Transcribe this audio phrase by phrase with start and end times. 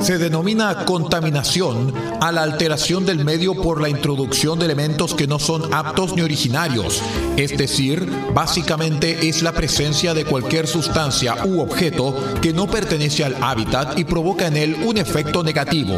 [0.00, 5.38] Se denomina contaminación a la alteración del medio por la introducción de elementos que no
[5.38, 7.02] son aptos ni originarios,
[7.36, 13.36] es decir, básicamente es la presencia de cualquier sustancia u objeto que no pertenece al
[13.42, 15.96] hábitat y provoca en él un efecto negativo.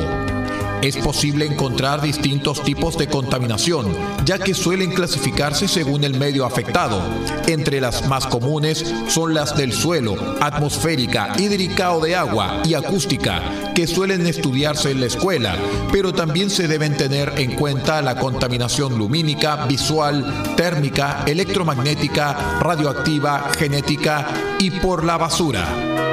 [0.82, 3.94] Es posible encontrar distintos tipos de contaminación,
[4.24, 7.02] ya que suelen clasificarse según el medio afectado.
[7.46, 13.42] Entre las más comunes son las del suelo, atmosférica, hídrica o de agua y acústica,
[13.74, 15.54] que suelen estudiarse en la escuela,
[15.92, 24.26] pero también se deben tener en cuenta la contaminación lumínica, visual, térmica, electromagnética, radioactiva, genética
[24.58, 26.09] y por la basura.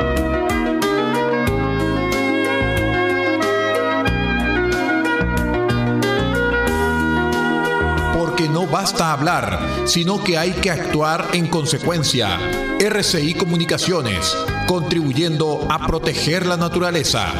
[8.48, 12.40] No basta hablar, sino que hay que actuar en consecuencia.
[12.80, 14.36] RCI Comunicaciones,
[14.68, 17.34] contribuyendo a proteger la naturaleza.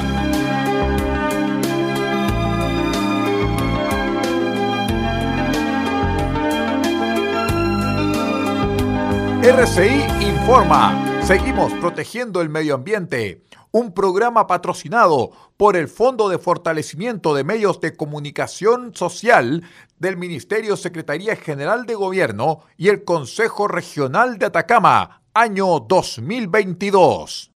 [9.42, 11.07] RCI informa.
[11.28, 17.82] Seguimos protegiendo el medio ambiente un programa patrocinado por el Fondo de Fortalecimiento de Medios
[17.82, 19.64] de Comunicación Social
[20.00, 27.44] del Ministerio Secretaría General de Gobierno y el Consejo Regional de Atacama, año 2022.